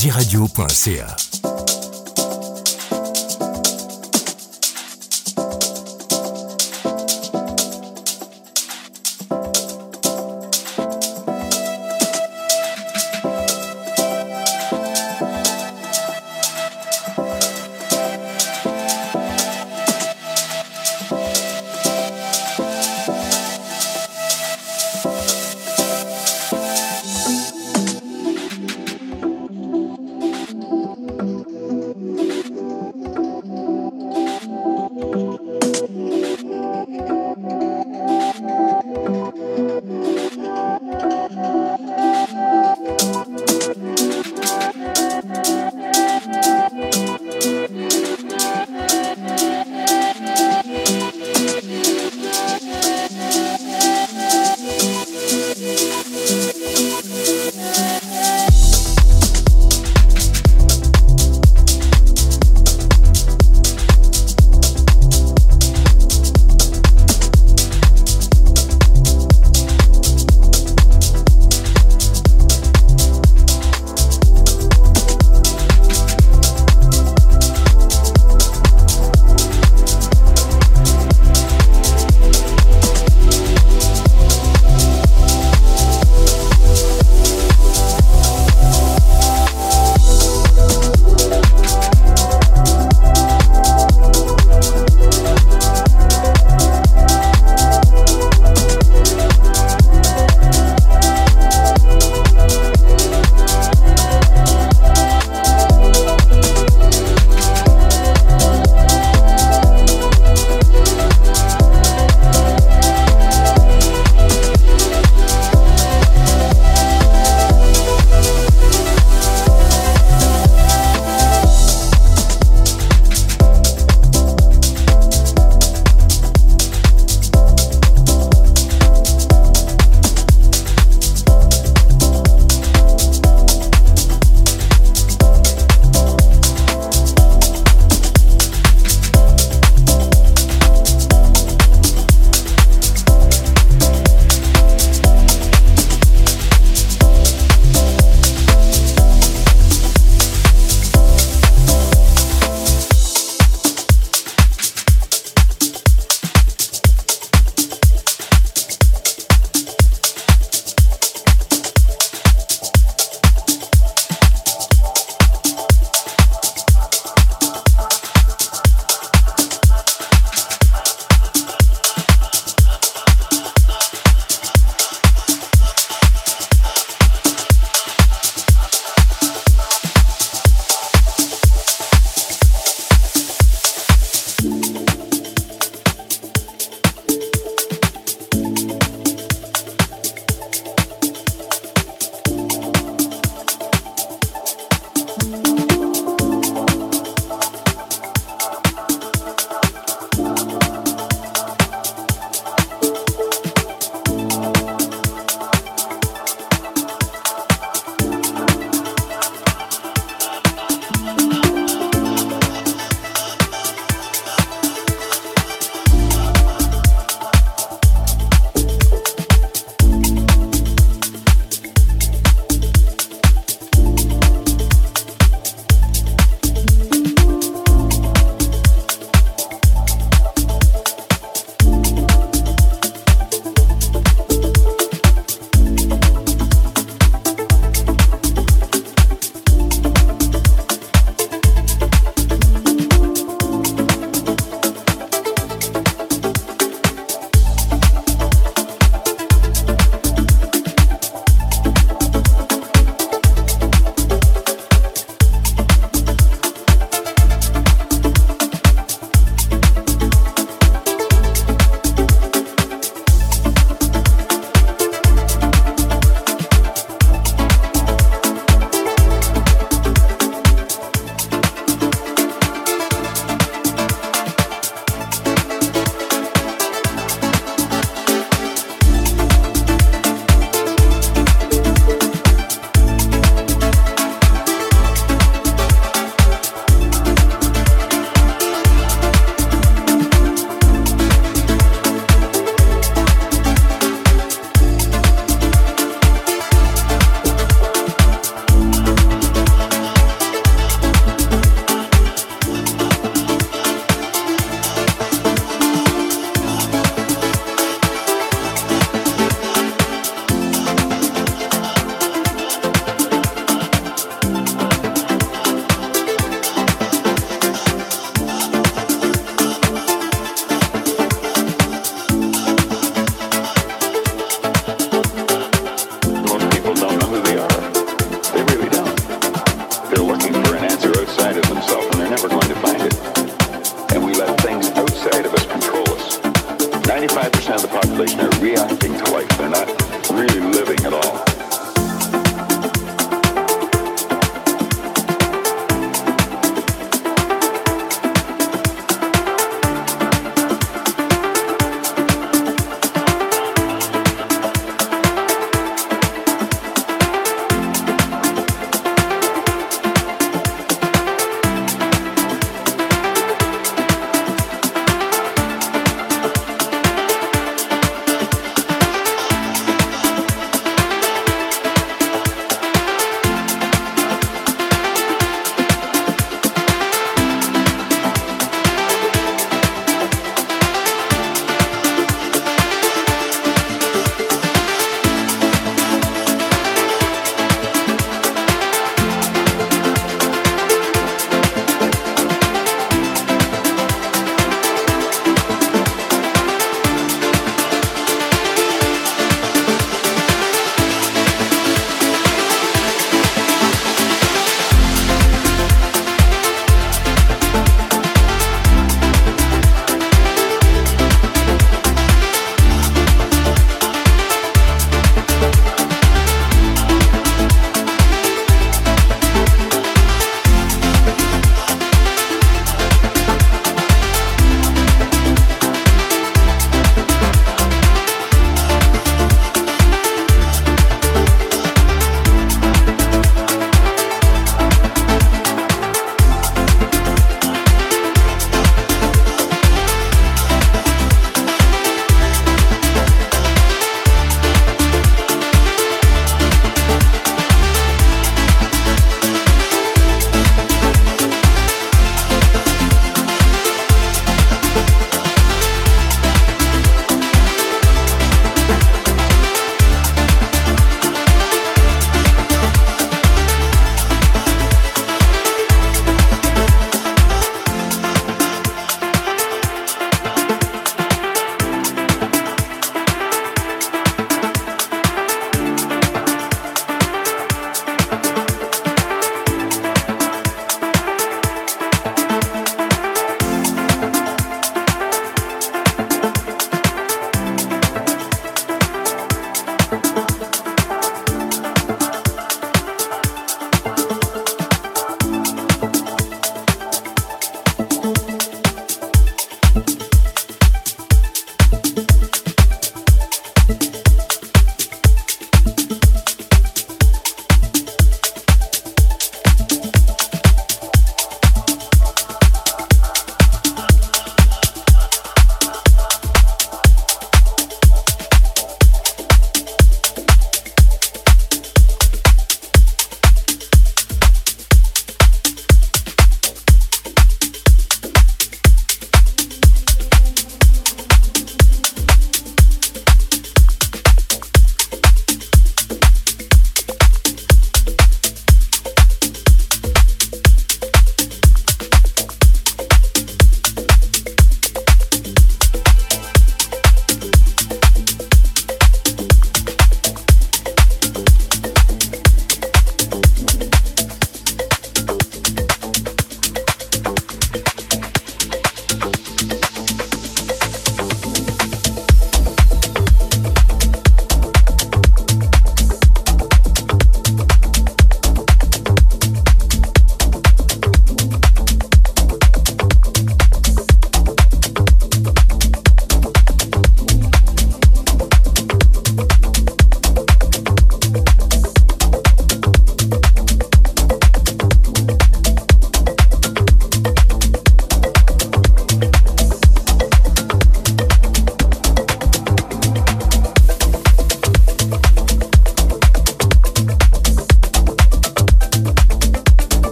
diradio.ca 0.00 1.29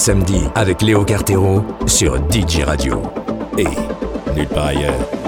samedis 0.00 0.48
avec 0.54 0.80
Léo 0.80 1.04
Cartero 1.04 1.62
sur 1.86 2.16
DJ 2.30 2.62
Radio. 2.64 3.02
Et 3.58 3.66
nulle 4.34 4.48
part 4.48 4.68
ailleurs. 4.68 5.19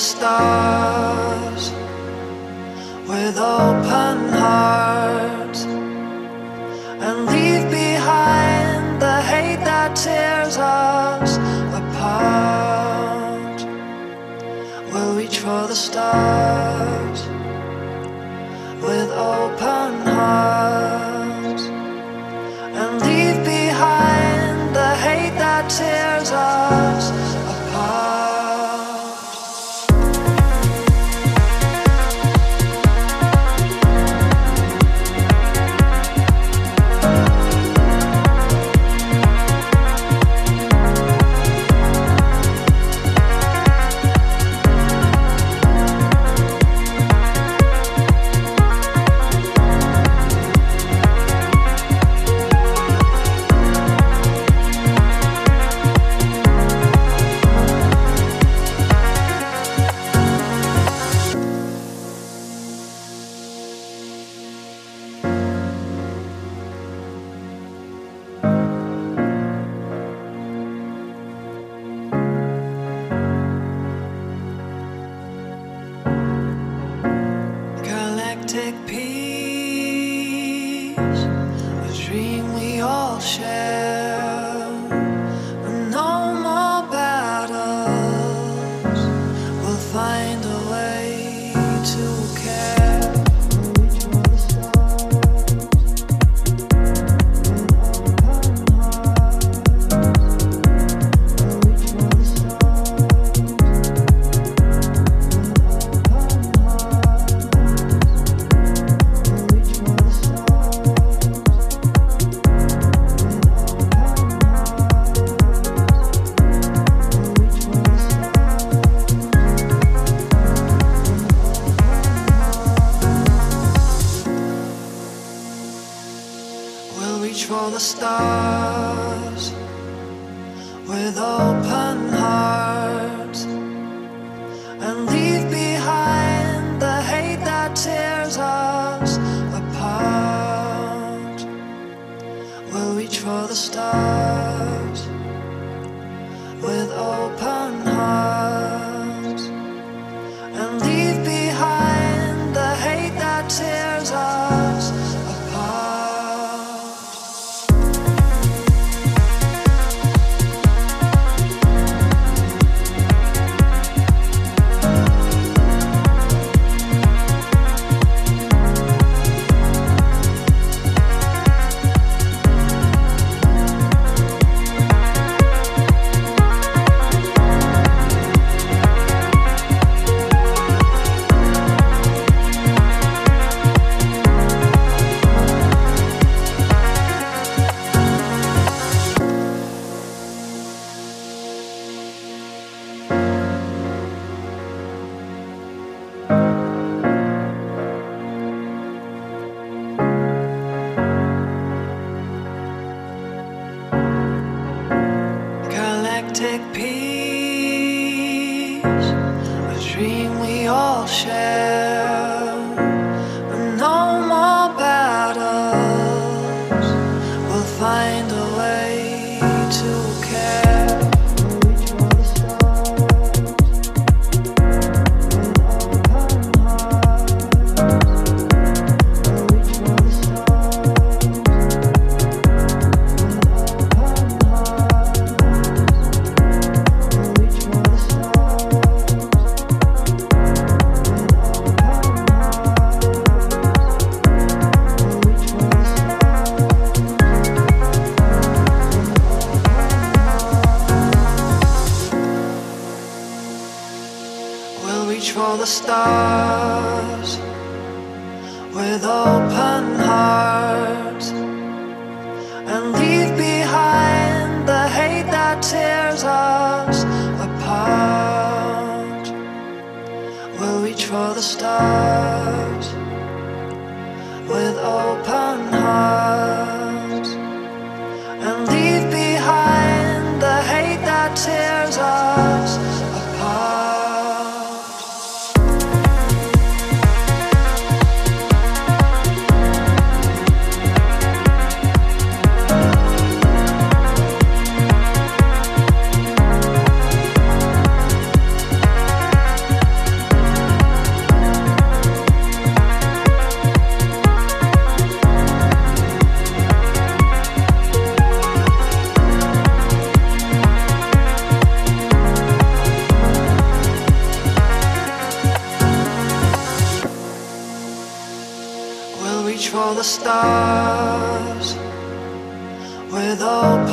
stars 0.00 1.70
with 3.06 3.36
open 3.36 4.30
hearts 4.32 5.64
and 5.64 7.26
leave 7.26 7.70
behind 7.70 9.02
the 9.02 9.20
hate 9.20 9.62
that 9.62 9.94
tears 9.94 10.56
us 10.56 11.36
apart. 11.80 13.60
We'll 14.90 15.16
reach 15.16 15.38
for 15.38 15.66
the 15.68 15.76
stars 15.76 17.20
with 18.80 19.10
open 19.10 20.00
hearts. 20.06 20.89